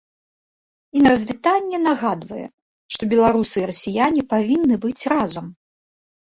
[0.99, 2.45] І на развітанне нагадвае,
[2.97, 5.45] што беларусы і расіяне павінны быць разам.